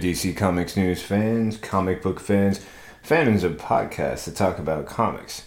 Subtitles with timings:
[0.00, 2.64] DC Comics News fans, comic book fans,
[3.02, 5.46] fans of podcasts that talk about comics.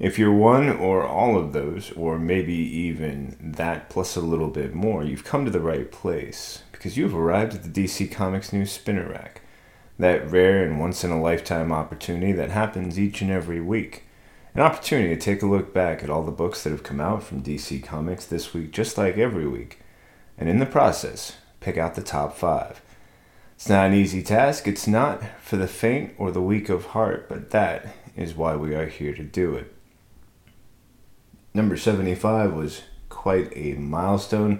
[0.00, 4.74] If you're one or all of those, or maybe even that plus a little bit
[4.74, 8.72] more, you've come to the right place because you've arrived at the DC Comics News
[8.72, 9.42] Spinner Rack.
[10.00, 14.02] That rare and once in a lifetime opportunity that happens each and every week.
[14.52, 17.22] An opportunity to take a look back at all the books that have come out
[17.22, 19.78] from DC Comics this week, just like every week,
[20.36, 22.82] and in the process, pick out the top five.
[23.62, 24.66] It's not an easy task.
[24.66, 28.74] It's not for the faint or the weak of heart, but that is why we
[28.74, 29.72] are here to do it.
[31.54, 34.58] Number 75 was quite a milestone,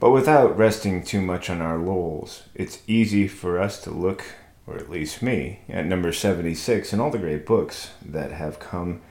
[0.00, 4.24] but without resting too much on our laurels, it's easy for us to look,
[4.66, 9.02] or at least me, at number 76 and all the great books that have come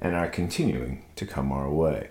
[0.00, 2.08] and are continuing to come our way.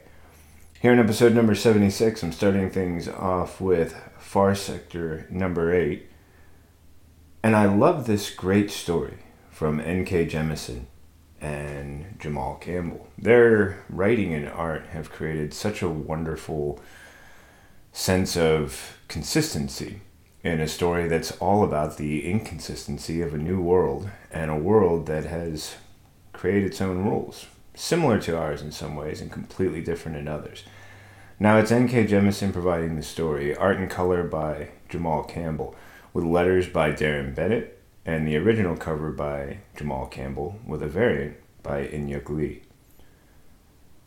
[0.80, 6.12] Here in episode number 76, I'm starting things off with Far Sector number 8
[7.48, 9.20] and I love this great story
[9.52, 10.26] from N.K.
[10.26, 10.88] Jemisin
[11.40, 13.08] and Jamal Campbell.
[13.18, 16.82] Their writing and art have created such a wonderful
[17.94, 20.02] sense of consistency
[20.44, 25.06] in a story that's all about the inconsistency of a new world and a world
[25.06, 25.78] that has
[26.34, 30.66] created its own rules, similar to ours in some ways and completely different in others.
[31.40, 32.08] Now it's N.K.
[32.08, 35.78] Jemisin providing the story, art and color by Jamal Campbell
[36.18, 41.38] with letters by Deron Bennett and the original cover by Jamal Campbell with a variant
[41.62, 42.64] by Inhyuk Lee.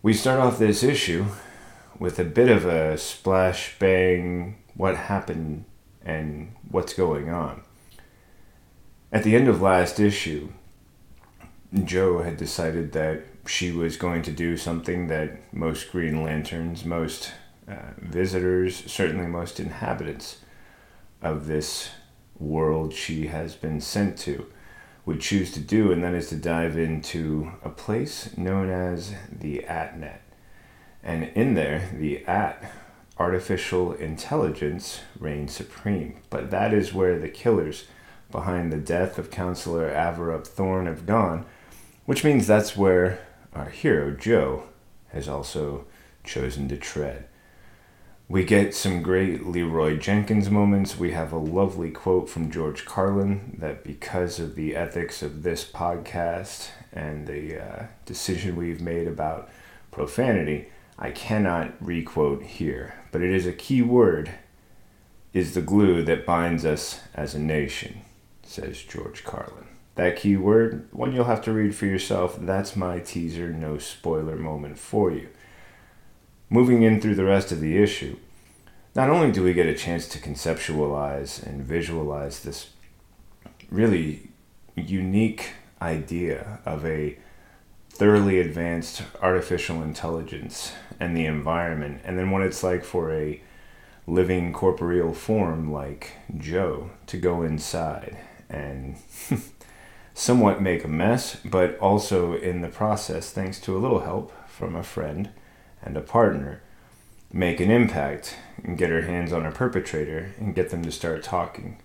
[0.03, 1.27] We start off this issue
[2.01, 5.67] with a bit of a splash bang what happened
[6.05, 7.62] and what's going on.
[9.13, 10.49] At the end of last issue,
[11.84, 17.31] Jo had decided that she was going to do something that most Green Lanterns, most
[17.69, 20.39] uh, visitors, certainly most inhabitants
[21.23, 21.91] of this
[22.41, 24.47] world she has been sent to
[25.05, 29.65] would choose to do, and that is to dive into a place known as the
[29.69, 30.21] AtNet.
[31.03, 32.73] And in there, the At,
[33.19, 36.17] artificial intelligence, reigns supreme.
[36.31, 37.87] But that is where the killers
[38.31, 41.45] behind the death of Counselor Averup Thorne have gone,
[42.07, 44.65] which means that's where our hero, Jo,
[45.09, 45.87] has also
[46.25, 47.27] chosen to tread.
[48.31, 50.97] We get some great Leeroy Jenkins moments.
[50.97, 55.69] We have a lovely quote from George Carlin that because of the ethics of this
[55.69, 59.51] podcast and the uh, decision we've made about
[59.91, 62.95] profanity, I cannot requote here.
[63.11, 64.31] But it is a key word
[65.33, 68.03] is the glue that binds us as a nation,
[68.45, 69.67] says George Carlin.
[69.97, 72.39] That key word, one you'll have to read for yourself.
[72.41, 75.31] That's my teaser, no spoiler moment for you.
[76.53, 78.16] Moving in through the rest of the issue,
[78.97, 82.71] not only do we get a chance to conceptualize and visualize this
[83.71, 84.31] really
[84.75, 85.50] unique
[85.81, 87.16] idea of a
[87.89, 93.41] thoroughly advanced artificial intelligence and the environment, and then what it's like for a
[94.09, 98.16] living corporeal form like Jo to go inside
[98.49, 98.97] and
[100.15, 104.75] somewhat make a mess, but also in the process, thanks to a little help from
[104.75, 105.31] a friend
[105.83, 106.63] and a partner,
[107.33, 111.23] make an impact and get her hands on a perpetrator and get them to start
[111.23, 111.81] talking.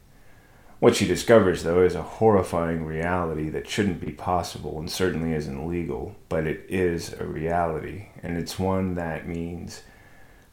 [0.79, 5.67] What she discovers, though, is a horrifying reality that shouldn't be possible and certainly isn't
[5.67, 9.83] legal, but it is a reality, and it's one that means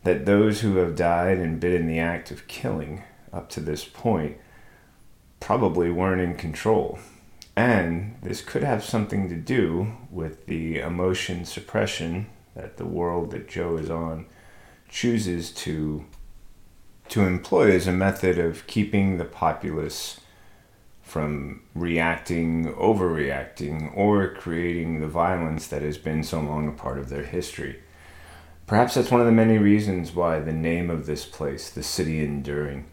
[0.04, 3.02] that those who have died and been in the act of killing
[3.32, 4.36] up to this point
[5.40, 6.98] probably weren't in control.
[7.56, 13.48] And this could have something to do with the emotion suppression that the world that
[13.48, 14.26] Jo is on
[14.88, 16.04] chooses to
[17.08, 20.20] to employ as a method of keeping the populace
[21.02, 27.10] from reacting, overreacting, or creating the violence that has been so long a part of
[27.10, 27.80] their history.
[28.66, 32.24] Perhaps that's one of the many reasons why the name of this place, the City
[32.24, 32.86] Enduring,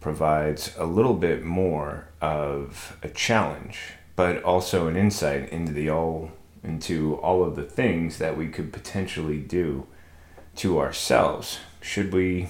[0.00, 6.32] provides a little bit more of a challenge, but also an insight into the all
[6.62, 9.86] into all of the things that we could potentially do
[10.56, 12.48] to ourselves should we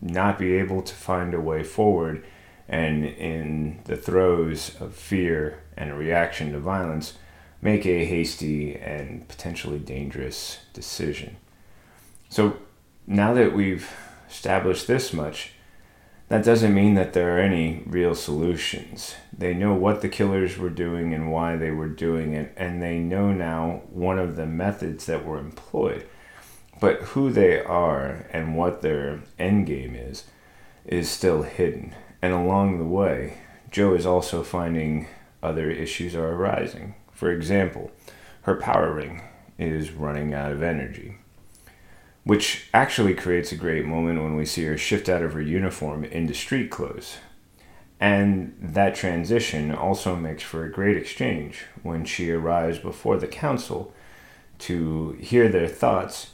[0.00, 2.24] not be able to find a way forward
[2.68, 7.14] and in the throes of fear and a reaction to violence
[7.62, 11.36] make a hasty and potentially dangerous decision.
[12.28, 12.58] So
[13.06, 13.90] now that we've
[14.28, 15.52] established this much,
[16.28, 19.14] that doesn't mean that there are any real solutions.
[19.36, 22.98] They know what the killers were doing and why they were doing it, and they
[22.98, 26.06] know now one of the methods that were employed.
[26.80, 30.24] But who they are and what their end game is
[30.84, 31.94] is still hidden.
[32.20, 33.38] And along the way,
[33.70, 35.06] Jo is also finding
[35.42, 36.94] other issues are arising.
[37.12, 37.92] For example,
[38.42, 39.22] her power ring
[39.58, 41.18] is running out of energy,
[42.26, 46.02] which actually creates a great moment when we see her shift out of her uniform
[46.02, 47.18] into street clothes.
[48.00, 53.94] And that transition also makes for a great exchange when she arrives before the council
[54.58, 56.30] to hear their thoughts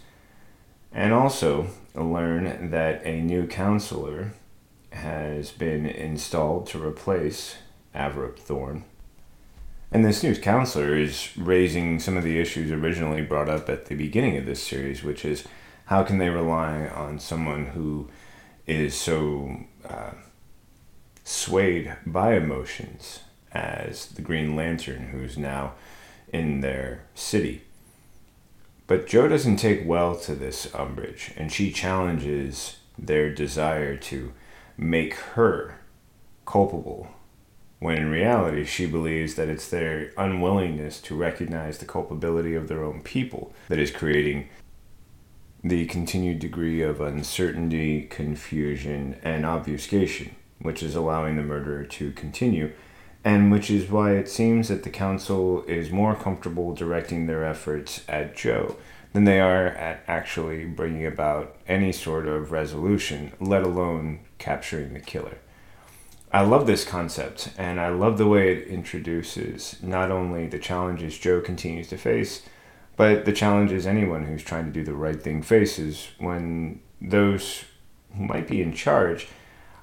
[0.92, 4.32] and also learn that a new counselor
[4.92, 7.56] has been installed to replace
[7.94, 8.86] Averill Thorn.
[9.90, 13.94] And this new counselor is raising some of the issues originally brought up at the
[13.94, 15.44] beginning of this series, which is
[15.86, 18.08] how can they rely on someone who
[18.66, 19.56] is so
[19.88, 20.12] uh,
[21.24, 23.20] swayed by emotions
[23.52, 25.74] as the Green Lantern, who's now
[26.32, 27.62] in their city.
[28.86, 34.32] But Jo doesn't take well to this umbrage, and she challenges their desire to
[34.76, 35.78] make her
[36.46, 37.08] culpable,
[37.78, 42.82] when in reality she believes that it's their unwillingness to recognize the culpability of their
[42.82, 44.48] own people that is creating
[45.64, 52.72] the continued degree of uncertainty, confusion, and obfuscation, which is allowing the murderer to continue
[53.24, 58.02] and which is why it seems that the council is more comfortable directing their efforts
[58.08, 58.76] at Jo
[59.12, 65.00] than they are at actually bringing about any sort of resolution, let alone capturing the
[65.00, 65.38] killer.
[66.32, 71.18] I love this concept, and I love the way it introduces not only the challenges
[71.18, 72.42] Jo continues to face,
[72.96, 77.64] but the challenge is anyone who's trying to do the right thing faces when those
[78.16, 79.28] who might be in charge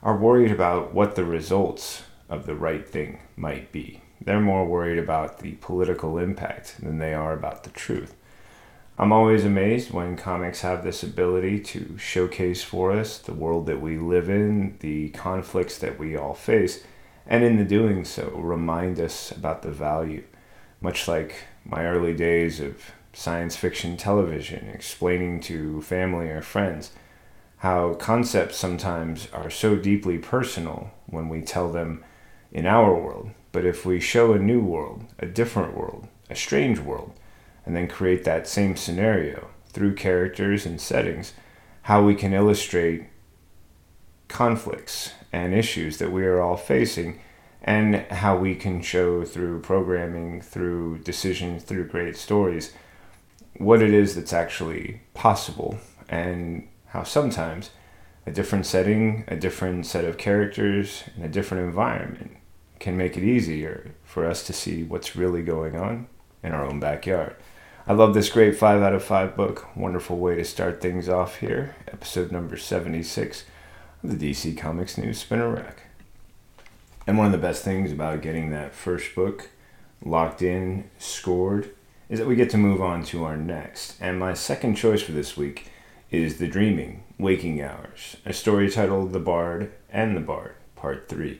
[0.01, 4.01] are worried about what the results of the right thing might be.
[4.21, 8.15] They're more worried about the political impact than they are about the truth.
[8.97, 13.81] I'm always amazed when comics have this ability to showcase for us the world that
[13.81, 16.83] we live in, the conflicts that we all face,
[17.25, 20.23] and in the doing so, remind us about the value.
[20.81, 26.91] Much like my early days of science fiction television, explaining to family or friends
[27.59, 32.03] how concepts sometimes are so deeply personal when we tell them
[32.53, 33.29] in our world.
[33.51, 37.13] But if we show a new world, a different world, a strange world,
[37.65, 41.33] and then create that same scenario through characters and settings,
[41.83, 43.07] how we can illustrate
[44.29, 47.19] conflicts and issues that we are all facing,
[47.61, 52.71] and how we can show through programming, through decisions, through great stories,
[53.57, 57.71] what it is that's actually possible, and how sometimes
[58.25, 62.37] a different setting, a different set of characters, and a different environment
[62.79, 66.07] can make it easier for us to see what's really going on
[66.41, 67.35] in our own backyard.
[67.87, 69.75] I love this great 5 out of 5 book.
[69.75, 71.75] Wonderful way to start things off here.
[71.87, 73.43] Episode number 76
[74.03, 75.83] of the DC Comics News Spinner Rack.
[77.07, 79.49] And one of the best things about getting that first book
[80.05, 81.71] locked in, scored,
[82.09, 83.95] is that we get to move on to our next.
[84.01, 85.67] And my second choice for this week
[86.09, 91.39] is The Dreaming Waking Hours, a story titled The Bard and the Bard, Part 3.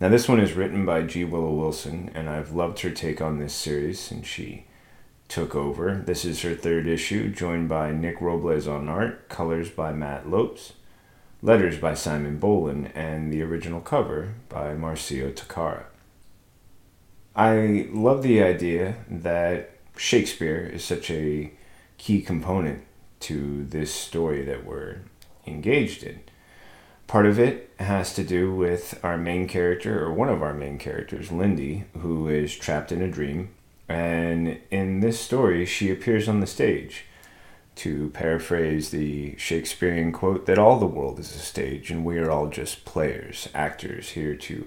[0.00, 1.24] Now, this one is written by G.
[1.24, 4.66] Willow Wilson, and I've loved her take on this series since she
[5.28, 6.02] took over.
[6.06, 10.74] This is her third issue, joined by Nick Robles on art, colors by Mat Lopes,
[11.42, 15.84] letters by Simon Bowland, and the original cover by Marcio Takara.
[17.34, 21.52] I love the idea that Shakespeare is such a
[21.98, 22.84] key component
[23.20, 24.98] to this story that we're
[25.46, 26.20] engaged in.
[27.06, 30.78] Part of it has to do with our main character, or one of our main
[30.78, 33.50] characters, Lindy, who is trapped in a dream.
[33.88, 37.04] And in this story, she appears on the stage.
[37.76, 42.30] To paraphrase the Shakespearean quote, that all the world is a stage and we are
[42.30, 44.66] all just players, actors here to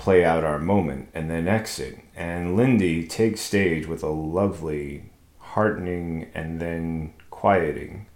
[0.00, 1.98] play out our moment and then exit.
[2.16, 5.04] And Lindy takes stage with a lovely,
[5.38, 8.06] heartening, and then quieting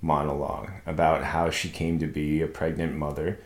[0.00, 3.38] monologue about how she came to be a pregnant mother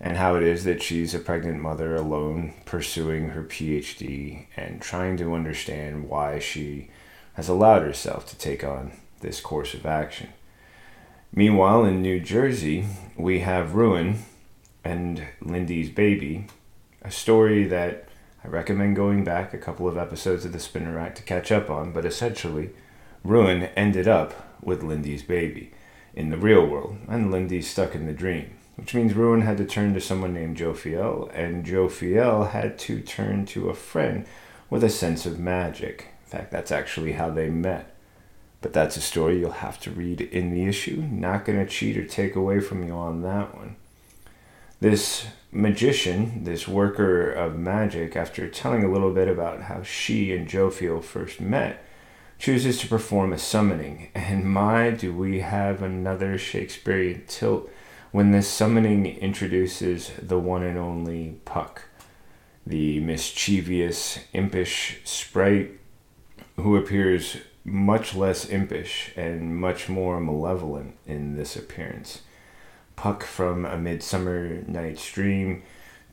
[0.00, 5.16] and how it is that she's a pregnant mother alone pursuing her PhD and trying
[5.18, 6.90] to understand why she
[7.34, 8.90] has allowed herself to take on
[9.20, 10.30] this course of action.
[11.32, 12.84] Meanwhile, in New Jersey,
[13.16, 14.24] we have Ruin
[14.82, 16.48] and Lindy's baby,
[17.02, 18.08] a story that
[18.44, 21.70] I recommend going back a couple of episodes of the Spinner Rack to catch up
[21.70, 22.70] on, but essentially,
[23.24, 25.72] Ruin ended up with Lindy's baby
[26.14, 29.64] in the real world, and Lindy's stuck in the dream, which means Ruin had to
[29.64, 34.26] turn to someone named Jophiel, and Jophiel had to turn to a friend
[34.70, 36.08] with a sense of magic.
[36.24, 37.94] In fact, that's actually how they met.
[38.60, 41.06] But that's a story you'll have to read in the issue.
[41.10, 43.76] Not going to cheat or take away from you on that one.
[44.80, 50.48] This magician, this worker of magic, after telling a little bit about how she and
[50.48, 51.84] Jophiel first met,
[52.38, 54.10] chooses to perform a summoning.
[54.14, 57.68] And my, do we have another Shakespearean tilt
[58.12, 61.84] when this summoning introduces the one and only Puck,
[62.66, 65.72] the mischievous, impish sprite
[66.56, 72.22] who appears much less impish and much more malevolent in this appearance.
[72.98, 75.62] Puck from A Midsummer Night's Dream,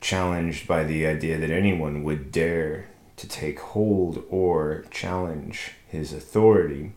[0.00, 6.92] challenged by the idea that anyone would dare to take hold or challenge his authority,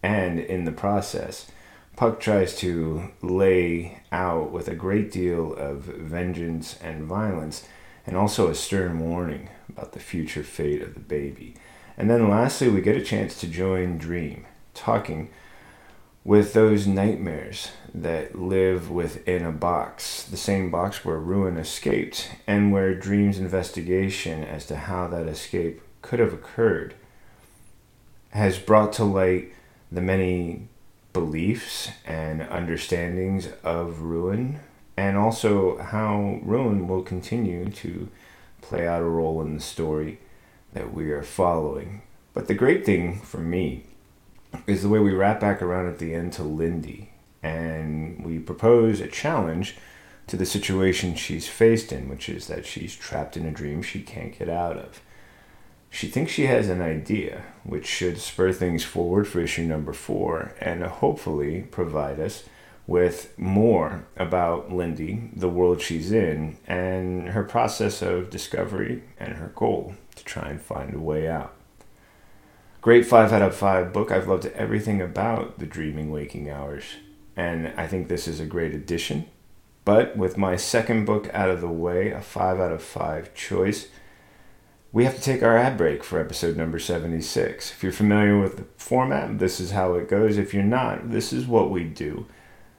[0.00, 1.50] and in the process,
[1.96, 7.66] Puck tries to lay out with a great deal of vengeance and violence,
[8.06, 11.56] and also a stern warning about the future fate of the baby.
[11.96, 15.30] And then lastly, we get a chance to join Dream, talking
[16.26, 22.72] with those nightmares that live within a box, the same box where Ruin escaped, and
[22.72, 26.94] where Dream's investigation as to how that escape could have occurred
[28.30, 29.52] has brought to light
[29.92, 30.66] the many
[31.12, 34.58] beliefs and understandings of Ruin,
[34.96, 38.08] and also how Ruin will continue to
[38.62, 40.18] play out a role in the story
[40.72, 42.02] that we are following.
[42.34, 43.84] But the great thing for me
[44.66, 47.10] is the way we wrap back around at the end to Lindy
[47.42, 49.76] and we propose a challenge
[50.26, 54.02] to the situation she's faced in, which is that she's trapped in a dream she
[54.02, 55.00] can't get out of.
[55.88, 60.52] She thinks she has an idea, which should spur things forward for issue number four
[60.60, 62.44] and uh, hopefully provide us
[62.86, 69.52] with more about Lindy, the world she's in, and her process of discovery and her
[69.54, 71.55] goal to try and find a way out.
[72.86, 74.12] Great 5 out of 5 book.
[74.12, 76.84] I've loved everything about the dreaming waking hours,
[77.34, 79.26] and I think this is a great addition.
[79.84, 83.88] But with my second book out of the way, a 5 out of 5 choice,
[84.92, 87.72] we have to take our ad break for episode number 76.
[87.72, 90.38] If you're familiar with the format, this is how it goes.
[90.38, 92.26] If you're not, this is what we do.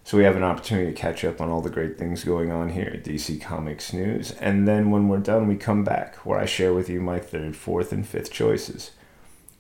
[0.06, 2.70] So we have an opportunity to catch up on all the great things going on
[2.70, 4.32] here at DC Comics News.
[4.40, 7.58] And then when we're done, we come back where I share with you my third,
[7.58, 8.92] fourth, and fifth choices.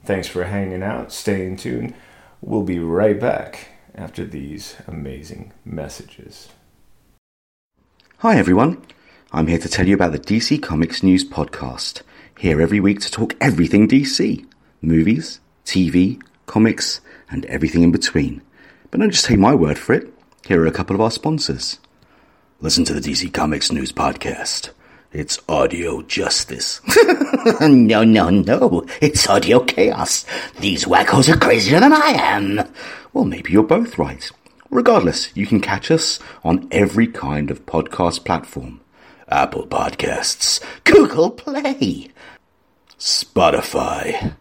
[0.07, 1.11] Thanks for hanging out.
[1.11, 1.93] Stay in tune.
[2.39, 6.47] We'll be right back after these amazing messages.
[8.19, 8.81] Hi, everyone.
[9.33, 12.03] I'm here to tell you about the DC Comics News Podcast.
[12.39, 14.45] Here every week to talk everything DC
[14.81, 18.41] movies, TV, comics, and everything in between.
[18.89, 20.07] But don't just take my word for it.
[20.47, 21.79] Here are a couple of our sponsors.
[22.61, 24.69] Listen to the DC Comics News Podcast.
[25.13, 26.81] It's audio justice.
[27.61, 28.85] no, no, no.
[29.01, 30.25] It's audio chaos.
[30.59, 32.67] These wackos are crazier than I am.
[33.13, 34.29] Well, maybe you're both right.
[34.69, 38.81] Regardless, you can catch us on every kind of podcast platform.
[39.29, 42.09] Apple Podcasts, Google Play,
[42.99, 44.35] Spotify,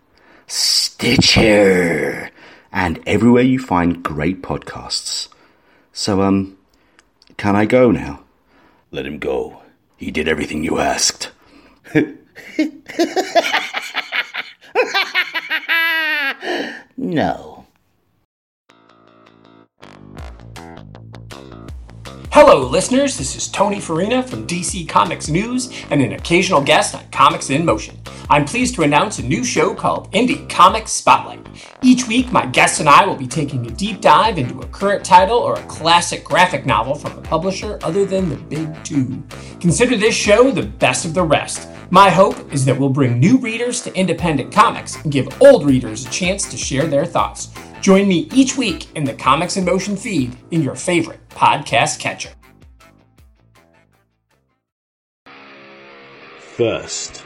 [0.49, 2.30] Stitcher,
[2.73, 5.28] and everywhere you find great podcasts.
[5.92, 6.58] So, um,
[7.37, 8.25] can I go now?
[8.90, 9.62] Let him go.
[9.96, 11.30] He did everything you asked.
[16.98, 17.64] no.
[22.30, 23.16] Hello, listeners.
[23.16, 27.64] This is Tony Farina from DC Comics News and an occasional guest on Comics in
[27.64, 27.95] Motion.
[28.28, 31.47] I'm pleased to announce a new show called Indie Comics Spotlight.
[31.80, 35.04] Each week, my guests and I will be taking a deep dive into a current
[35.04, 39.23] title or a classic graphic novel from a publisher other than the big two.
[39.61, 41.68] Consider this show the best of the rest.
[41.90, 46.04] My hope is that we'll bring new readers to independent comics and give old readers
[46.04, 47.50] a chance to share their thoughts.
[47.80, 52.30] Join me each week in the Comics in Motion feed in your favorite podcast catcher.
[56.56, 57.25] First,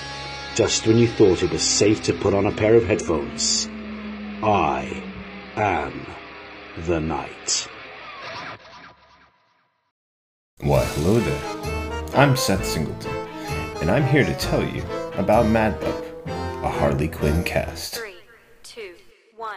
[0.53, 3.69] Just when you thought it was safe to put on a pair of headphones,
[4.43, 5.01] I
[5.55, 6.05] am
[6.79, 7.69] the night.
[10.59, 12.17] Why, hello there.
[12.19, 13.15] I'm Seth Singleton,
[13.79, 17.95] and I'm here to tell you about Mad Pup, a Harley Quinn cast.
[17.95, 18.17] Three,
[18.61, 18.95] two,
[19.37, 19.55] one.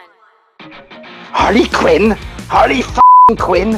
[0.61, 2.11] Harley Quinn?
[2.47, 3.77] Harley f***ing Quinn?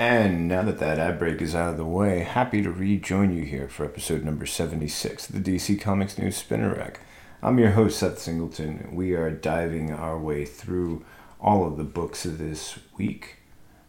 [0.00, 3.44] And now that that ad break is out of the way, happy to rejoin you
[3.44, 7.00] here for episode number 76 of the DC Comics News Spinner Rack.
[7.42, 8.92] I'm your host, Seth Singleton.
[8.94, 11.04] We are diving our way through
[11.38, 13.40] all of the books of this week.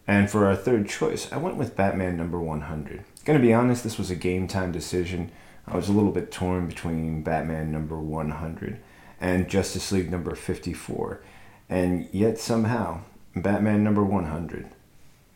[0.05, 3.05] And for our third choice, I went with Batman number 100.
[3.23, 5.31] Gonna be honest, this was a game time decision.
[5.65, 8.81] I was a little bit torn between Batman number 100
[9.21, 11.21] and Justice League number 54.
[11.69, 13.03] And yet somehow,
[13.33, 14.71] Batman number 100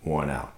[0.03, 0.54] won out.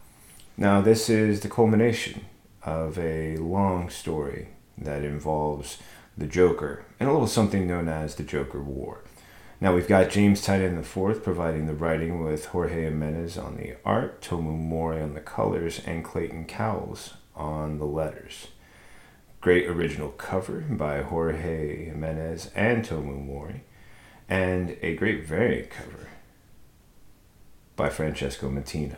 [0.59, 2.25] Now, this is the culmination
[2.63, 5.77] of a long story that involves
[6.17, 9.03] the Joker and a little something known as the Joker War.
[9.61, 14.19] Now, we've got James Tynion IV providing the writing with Jorge Jimenez on the art,
[14.23, 18.47] Tomeu Morey on the colors, and Clayton Cowles on the letters.
[19.41, 23.63] Great original cover by Jorge Jimenez and Tomeu Morey,
[24.27, 26.09] and a great variant cover
[27.75, 28.97] by Francesco Mattina.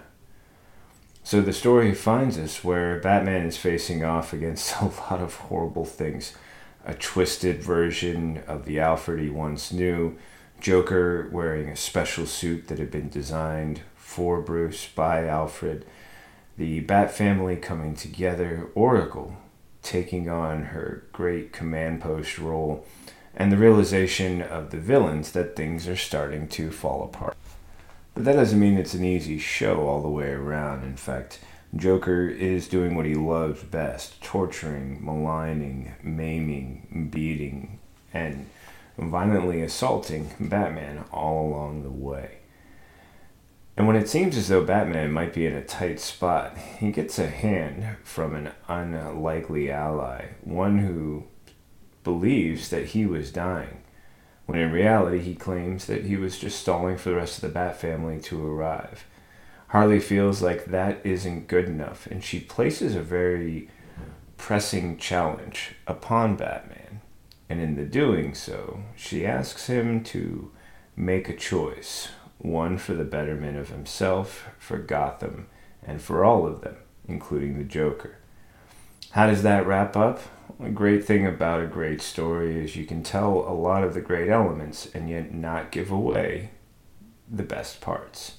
[1.29, 5.85] So the story finds us where Batman is facing off against a lot of horrible
[5.85, 6.33] things.
[6.83, 10.17] A twisted version of the Alfred he once knew,
[10.59, 15.85] Joker wearing a special suit that had been designed for Bruce by Alfred,
[16.57, 19.37] the Bat family coming together, Oracle
[19.83, 22.87] taking on her great command post role,
[23.35, 27.37] and the realization of the villains that things are starting to fall apart.
[28.19, 30.83] But that doesn't mean it's an easy show all the way around.
[30.83, 31.39] In fact,
[31.73, 37.79] Joker is doing what he loves best torturing, maligning, maiming, beating,
[38.13, 38.49] and
[38.97, 42.39] violently assaulting Batman all along the way.
[43.77, 47.19] And when it seems as though Batman might be in a tight spot, he gets
[47.19, 51.23] a hand from an unlikely ally, one who
[52.03, 53.78] believes that he was dying
[54.49, 57.49] when in reality he claims that he was just stalling for the rest of the
[57.49, 59.05] Bat family to arrive.
[59.67, 63.69] Harley feels like that isn't good enough, and she places a very
[64.37, 67.01] pressing challenge upon Batman.
[67.47, 70.51] And in the doing so, she asks him to
[70.95, 72.09] make a choice
[72.39, 75.45] one for the betterment of himself, for Gotham,
[75.83, 78.18] and for all of them, including the Joker.
[79.11, 80.19] How does that wrap up?
[80.59, 84.01] A great thing about a great story is you can tell a lot of the
[84.01, 86.51] great elements and yet not give away
[87.27, 88.33] the best parts.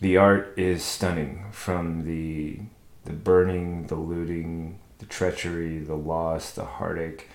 [0.00, 2.60] The art is stunning from the
[3.06, 7.28] the burning, the looting, the treachery, the loss, the heartache,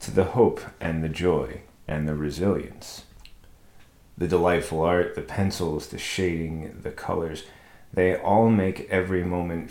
[0.00, 3.04] to the hope and the joy and the resilience.
[4.16, 7.44] The delightful art, the pencils, the shading, the colors,
[7.92, 9.70] they all make every moment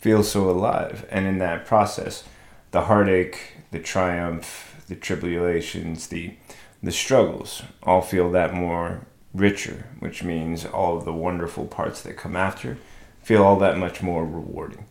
[0.00, 1.06] feel so alive.
[1.10, 2.24] And in that process,
[2.70, 6.34] the heartache, the triumph, the tribulations, the
[6.82, 12.16] the struggles all feel that more richer, which means all of the wonderful parts that
[12.16, 12.78] come after
[13.22, 14.86] feel all that much more rewarding.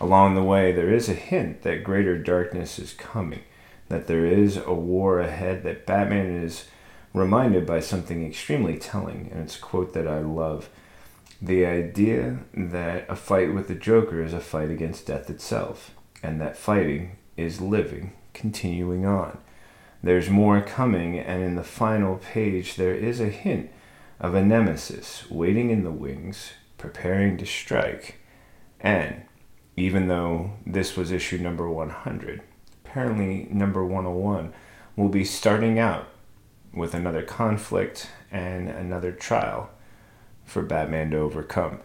[0.00, 3.40] Along the way, there is a hint that greater darkness is coming,
[3.88, 6.66] that there is a war ahead, that Batman is
[7.14, 10.68] reminded by something extremely telling, and it's a quote that I love.
[11.42, 16.38] The idea that a fight with the Joker is a fight against death itself, and
[16.40, 19.38] that fighting is living, continuing on.
[20.02, 23.70] There's more coming, and in the final page, there is a hint
[24.18, 28.16] of a nemesis waiting in the wings, preparing to strike.
[28.78, 29.22] And
[29.76, 32.42] even though this was issue number 100,
[32.84, 34.52] apparently number 101
[34.94, 36.08] will be starting out
[36.74, 39.70] with another conflict and another trial
[40.50, 41.80] for Batman to overcome.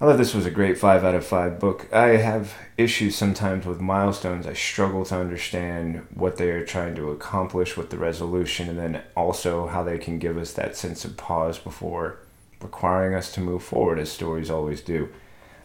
[0.00, 1.92] I thought this was a great 5 out of 5 book.
[1.92, 4.46] I have issues sometimes with milestones.
[4.46, 9.02] I struggle to understand what they are trying to accomplish with the resolution, and then
[9.16, 12.20] also how they can give us that sense of pause before
[12.60, 15.08] requiring us to move forward, as stories always do.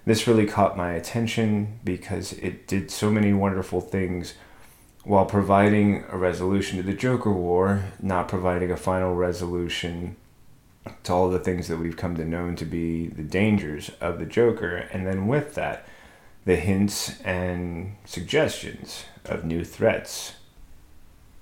[0.06, 4.34] This really caught my attention because it did so many wonderful things
[5.04, 10.16] while providing a resolution to the Joker War, not providing a final resolution
[11.04, 14.26] to all the things that we've come to know to be the dangers of the
[14.26, 15.86] Joker, and then with that,
[16.46, 20.34] the hints and suggestions of new threats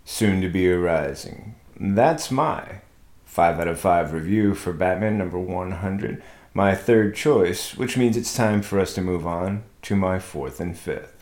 [0.06, 1.56] soon to be arising.
[1.80, 2.82] That's my
[3.26, 6.22] 5 out of 5 review for Batman number 100,
[6.54, 10.60] my third choice, which means it's time for us to move on to my fourth
[10.60, 11.21] and fifth.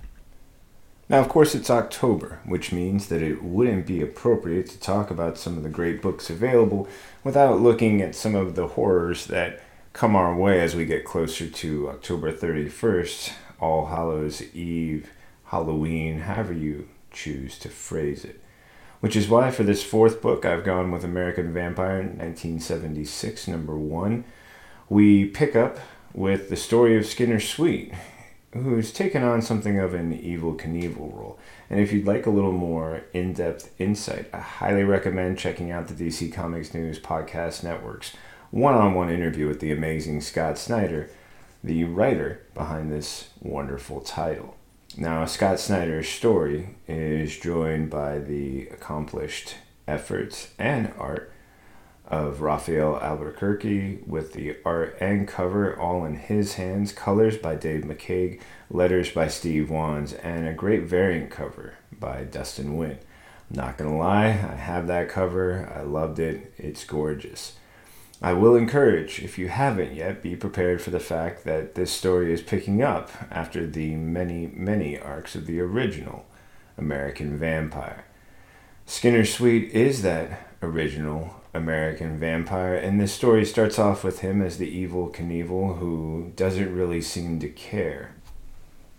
[1.09, 5.39] Now, of course, it's October, which means that it wouldn't be appropriate to talk about
[5.39, 6.87] some of the great books available
[7.23, 9.59] without looking at some of the horrors that
[9.91, 15.09] come our way as we get closer to October 31st, All Hallows Eve,
[15.45, 18.39] Halloween, however you choose to phrase it.
[18.99, 24.25] Which is why for this fourth book, I've gone with American Vampire 1976, number one.
[24.89, 25.79] We pick up
[26.13, 27.93] with the story of Skinner Sweet,
[28.53, 31.39] who's taken on something of an Evel Knievel role.
[31.69, 35.87] And if you'd like a little more in depth insight, I highly recommend checking out
[35.87, 38.13] the DC Comics News Podcast Network's
[38.51, 41.09] one on one interview with the amazing Scott Snyder,
[41.63, 44.55] the writer behind this wonderful title.
[44.97, 49.55] Now, Scott Snyder's story is joined by the accomplished
[49.87, 51.31] efforts and art
[52.09, 57.83] of Rafael Albuquerque with the art and cover all in his hands, colors by Dave
[57.83, 58.41] McCaig,
[58.71, 62.81] letters by Steve Wands, and a great variant cover by Dustin.
[62.81, 62.97] I'm
[63.51, 65.71] not gonna lie, I have that cover.
[65.75, 66.53] I loved it.
[66.57, 67.53] It's gorgeous.
[68.21, 72.33] I will encourage, if you haven't yet, be prepared for the fact that this story
[72.33, 76.25] is picking up after the many, many arcs of the original
[76.77, 78.03] American Vampire.
[78.85, 84.57] Skinner Sweet is that original American vampire, and this story starts off with him as
[84.57, 88.15] the Evel Knievel who doesn't really seem to care.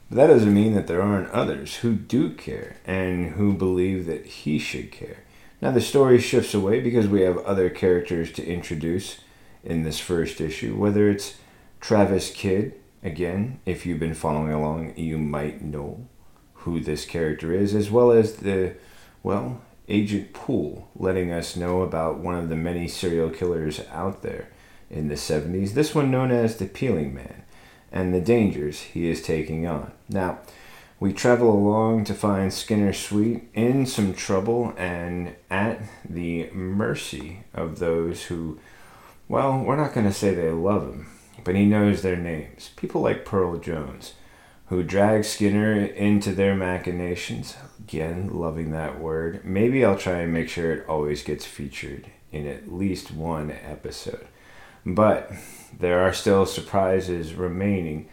[0.08, 4.26] But that doesn't mean that there aren't others who do care and who believe that
[4.26, 5.18] he should care.
[5.62, 9.20] Now, the story shifts away because we have other characters to introduce
[9.62, 11.36] in this first issue, whether it's
[11.80, 16.08] Travis Kidd, again, if you've been following along, you might know
[16.54, 18.74] who this character is, as well as the,
[19.22, 19.60] well,
[19.90, 24.48] Agent Poole letting us know about one of the many serial killers out there
[24.88, 27.42] in the 70s, this one known as the Peeling Man,
[27.92, 29.92] and the dangers he is taking on.
[30.09, 30.38] Now,
[31.00, 37.79] we travel along to find Skinner Sweet in some trouble and at the mercy of
[37.79, 38.59] those who,
[39.29, 41.07] well, we're not going to say they love him,
[41.42, 42.70] but he knows their names.
[42.76, 44.12] People like Pearl Jones,
[44.70, 47.56] who drag Skinner into their machinations.
[47.80, 49.44] Again, loving that word.
[49.44, 54.26] Maybe I'll try and make sure it always gets featured in at least one episode.
[54.87, 55.33] But
[55.76, 58.09] there are still surprises remaining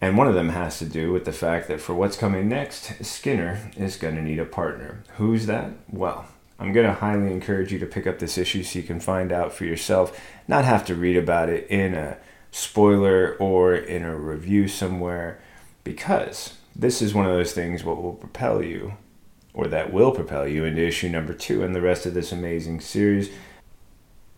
[0.00, 3.04] and one of them has to do with the fact that for what's coming next,
[3.04, 5.02] Skinner is going to need a partner.
[5.16, 5.72] Who's that?
[5.90, 9.00] Well, I'm going to highly encourage you to pick up this issue so you can
[9.00, 12.18] find out for yourself, not have to read about it in a
[12.50, 15.40] spoiler or in a review somewhere,
[15.84, 18.94] because this is one of those things what will propel you,
[19.54, 22.80] or that will propel you into issue number two and the rest of this amazing
[22.80, 23.30] series.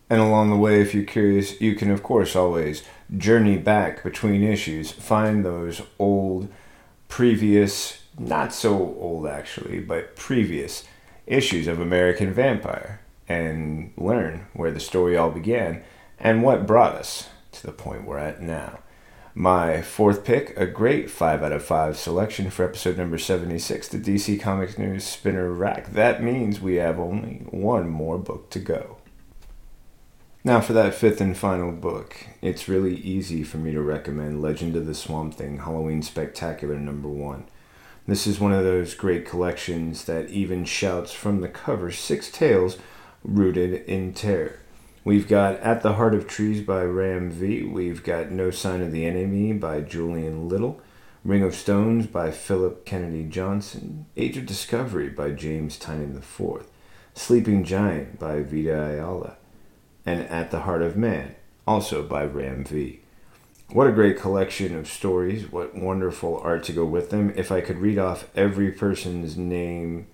[0.09, 2.83] And along the way, if you're curious, you can, of course, always
[3.17, 6.49] journey back between issues, find those old,
[7.09, 10.85] previous, not so old actually, but previous
[11.27, 15.83] issues of American Vampire and learn where the story all began
[16.19, 18.81] and what brought us to the point we're at now.
[19.35, 23.99] My fourth pick, a great 5 out of 5 selection for episode number 76, the
[23.99, 25.93] DC Comics News Spinner Rack.
[25.93, 28.97] That means we have only one more book to go.
[30.43, 34.75] Now, for that fifth and final book, it's really easy for me to recommend Legend
[34.75, 37.45] of the Swamp Thing Halloween Spectacular number one.
[38.07, 42.79] This is one of those great collections that even shouts from the cover six tales
[43.23, 44.59] rooted in terror.
[45.03, 47.63] We've got At the Heart of Trees by Ram V.
[47.63, 50.79] We've got No Sign of the Enemy by Julian Little.
[51.25, 54.05] Ring of Stones by Phillip Kennedy Johnson.
[54.19, 56.67] Age of Discovery by James Tynion IV.
[57.15, 59.39] Sleeping Giant by Vita Ayala
[60.05, 61.35] and At the Heart of Man,
[61.67, 63.01] also by Ram V.
[63.71, 65.51] What a great collection of stories.
[65.51, 67.33] What wonderful art to go with them.
[67.37, 70.09] If I could read off every person's name,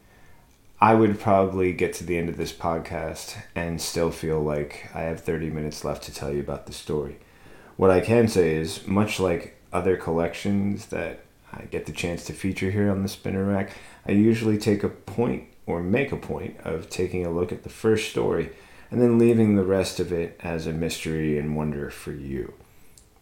[0.79, 5.03] I would probably get to the end of this podcast and still feel like I
[5.03, 7.19] have 30 minutes left to tell you about the story.
[7.77, 12.35] What I can say is, much like other collections that I get the chance to
[12.35, 13.71] feature here on the Spinner Rack,
[14.07, 17.71] I usually take a point or make a point of taking a look at the
[17.71, 18.51] first story
[18.91, 22.53] and then leaving the rest of it as a mystery and wonder for you.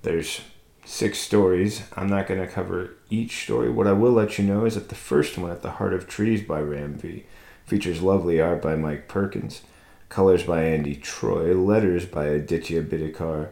[0.03, 0.41] There's
[0.85, 1.85] six stories.
[1.95, 3.71] I'm not going to cover each story.
[3.71, 6.09] What I will let you know is that the first one, At the Heart of
[6.09, 7.25] Trees by Ram V,
[7.67, 9.63] features lovely art by Mike Perkins,
[10.09, 13.51] colors by Andy Troy, letters by Aditya Bidikar,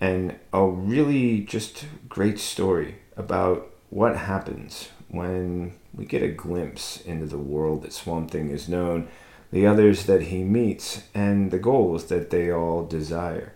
[0.00, 7.26] and a really just great story about what happens when we get a glimpse into
[7.26, 9.08] the world that Swamp Thing is known,
[9.52, 13.52] the others that he meets, and the goals that they all desire.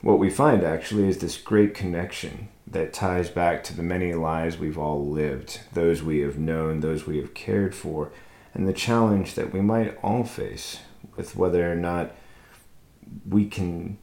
[0.00, 4.58] What we find actually is this great connection that ties back to the many lives
[4.58, 8.10] we've all lived, those we have known, those we have cared for,
[8.54, 10.80] and the challenge that we might all face
[11.16, 12.14] with whether or not
[13.28, 13.98] we can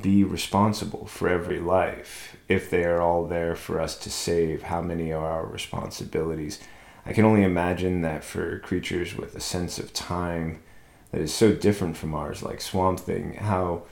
[0.00, 4.80] be responsible for every life if they are all there for us to save how
[4.80, 6.60] many are our responsibilities?
[7.04, 10.62] I can only imagine that for creatures with a sense of time
[11.10, 13.82] that is so different from ours like swamp thing how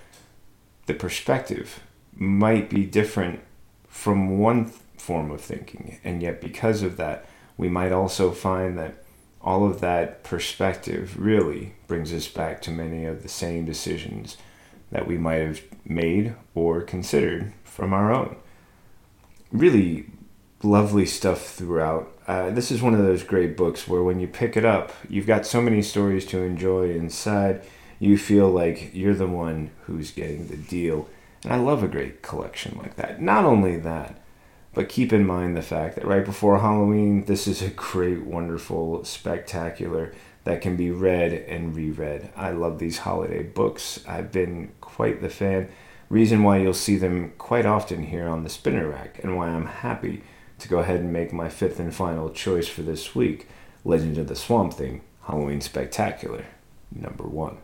[0.87, 1.81] the perspective
[2.15, 3.41] might be different
[3.89, 5.99] from one form of thinking.
[6.05, 9.00] And yet because of that we might also find that
[9.43, 14.37] all of that perspective really brings us back to many of the same decisions
[14.91, 18.37] that we might have made or considered from our own.
[19.53, 20.07] Really
[20.63, 22.13] lovely stuff throughout.
[22.27, 25.27] Uh, this is one of those great books where when you pick it up, you've
[25.27, 27.63] got so many stories to enjoy inside.
[27.99, 31.09] You feel like you're the one who's getting the deal.
[31.45, 33.23] And I love a great collection like that.
[33.23, 34.20] Not only that,
[34.73, 39.05] but keep in mind the fact that right before Halloween, this is a great, wonderful,
[39.05, 40.13] spectacular
[40.45, 42.31] that can be read and reread.
[42.37, 44.05] I love these holiday books.
[44.07, 45.69] I've been quite the fan.
[46.09, 49.67] Reason why you'll see them quite often here on the spinner rack, and why I'm
[49.67, 50.23] happy
[50.59, 53.49] to go ahead and make my fifth and final choice for this week
[53.85, 56.47] Legend of the Swamp Thing Halloween Spectacular,
[56.93, 57.59] number one.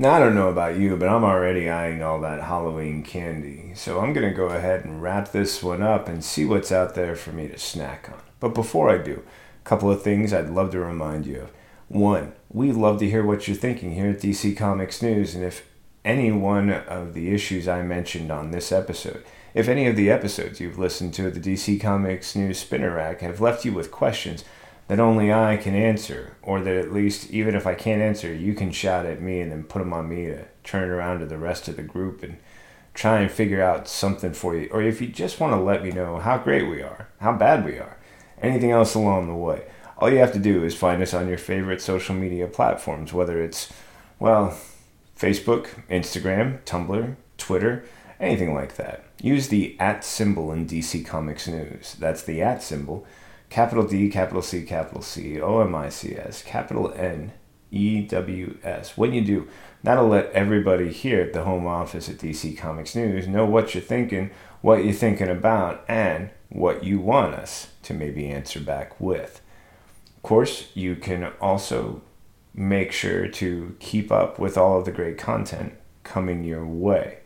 [0.00, 4.00] Now, I don't know about you, but I'm already eyeing all that Halloween candy, so
[4.00, 7.14] I'm going to go ahead and wrap this one up and see what's out there
[7.14, 8.22] for me to snack on.
[8.40, 9.22] But before I do,
[9.62, 11.52] a couple of things I'd love to remind you of.
[11.88, 15.68] One, we love to hear what you're thinking here at DC Comics News, and if
[16.02, 20.60] any one of the issues I mentioned on this episode, if any of the episodes
[20.60, 24.44] you've listened to at the DC Comics News Spinner Rack have left you with questions
[24.90, 28.54] that only I can answer, or that at least, even if I can't answer, you
[28.54, 31.38] can shout at me and then put them on me to turn around to the
[31.38, 32.38] rest of the group and
[32.92, 34.68] try and figure out something for you.
[34.72, 37.64] Or if you just want to let me know how great we are, how bad
[37.64, 37.98] we are,
[38.42, 39.62] anything else along the way,
[39.96, 43.40] all you have to do is find us on your favorite social media platforms, whether
[43.40, 43.72] it's,
[44.18, 44.58] well,
[45.16, 47.84] Facebook, Instagram, Tumblr, Twitter,
[48.18, 49.04] anything like that.
[49.22, 51.94] Use the at symbol in DC Comics News.
[52.00, 53.06] That's the at symbol
[53.50, 57.32] capital D, capital C, capital C, O M I C S, capital N,
[57.70, 58.96] E W S.
[58.96, 59.48] When you do,
[59.82, 63.82] that'll let everybody here at the home office at DC Comics News know what you're
[63.82, 64.30] thinking,
[64.62, 69.40] what you're thinking about, and what you want us to maybe answer back with.
[70.16, 72.02] Of course, you can also
[72.54, 77.19] make sure to keep up with all of the great content coming your way.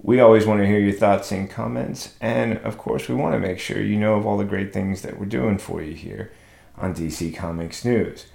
[0.00, 3.40] We always want to hear your thoughts and comments, and of course, we want to
[3.40, 6.30] make sure you know of all the great things that we're doing for you here
[6.76, 8.26] on DC Comics News.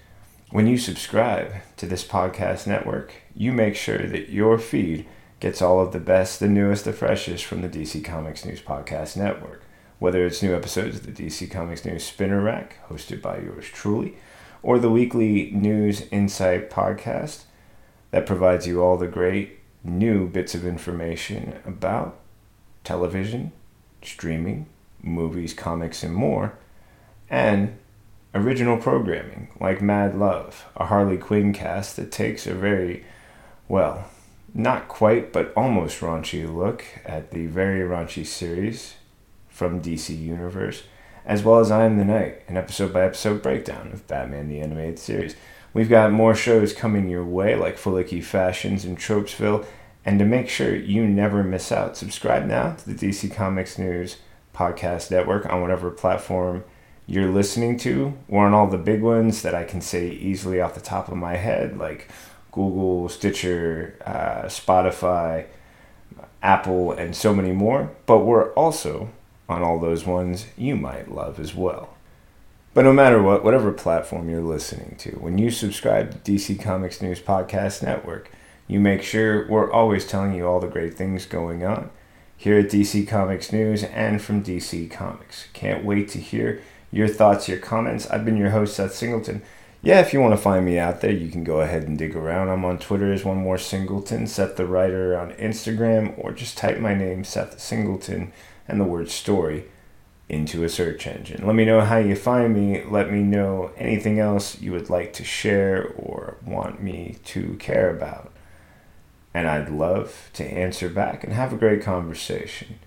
[0.52, 5.08] When you subscribe to this podcast network, you make sure that your feed
[5.40, 9.16] gets all of the best, the newest, the freshest from the DC Comics News Podcast
[9.16, 9.64] Network.
[10.00, 14.18] Whether it's new episodes of the DC Comics News Spinner Rack, hosted by yours truly,
[14.62, 17.44] or the weekly News Insight podcast
[18.12, 22.20] that provides you all the great new bits of information about
[22.84, 23.52] television,
[24.02, 24.66] streaming,
[25.02, 26.54] movies, comics, and more,
[27.30, 27.78] and
[28.34, 33.06] original programming like Mad Love, a Harley Quinn cast that takes a very,
[33.68, 34.10] well,
[34.54, 38.96] not quite, but almost raunchy look at the very raunchy series
[39.50, 40.84] from DC Universe,
[41.26, 44.60] as well as I Am the Night, an episode by episode breakdown of Batman the
[44.60, 45.36] Animated Series.
[45.74, 49.66] We've got more shows coming your way, like Flicky Fashions in Tropesville.
[50.06, 54.18] And to make sure you never miss out, subscribe now to the DC Comics News
[54.54, 56.64] Podcast Network on whatever platform
[57.08, 60.76] you're listening to, or on all the big ones that I can say easily off
[60.76, 62.08] the top of my head, like
[62.52, 65.46] Google, Stitcher, uh, Spotify,
[66.42, 67.92] Apple, and so many more.
[68.06, 69.10] But we're also
[69.50, 71.93] on all those ones you might love as well.
[72.74, 77.04] But no matter what, whatever platform you're listening to, when you subscribe to DC Comics
[77.04, 78.32] News Podcast Network,
[78.68, 81.92] you make sure we're always telling you all the great things going on
[82.36, 85.48] here at DC Comics News and from DC Comics.
[85.54, 88.10] Can't wait to hear your thoughts, your comments.
[88.10, 89.44] I've been your host, Seth Singleton.
[89.84, 92.16] yeah, if you want to find me out there, you can go ahead and dig
[92.16, 92.50] around.
[92.50, 96.80] I'm on Twitter as One More Singleton, Seth the Writer on Instagram, or just type
[96.80, 98.34] my name, Seth Singleton,
[98.68, 99.66] and the word story
[100.30, 101.46] into a search engine.
[101.46, 102.84] Let me know how you find me.
[102.84, 107.90] Let me know anything else you would like to share or want me to care
[107.90, 108.32] about.
[109.34, 112.80] And I'd love to answer back and have a great conversation.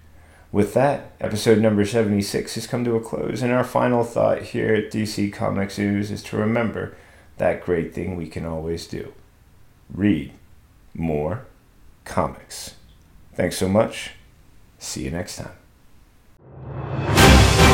[0.52, 4.72] With that, episode number 76 has come to a close, and our final thought here
[4.74, 6.96] at DC Comics News is to remember
[7.36, 9.12] that great thing we can always do
[9.92, 10.32] read
[10.94, 11.46] more
[12.04, 12.74] comics.
[13.34, 14.12] Thanks so much.
[14.78, 15.65] See you next time.
[16.56, 17.65] フフフ。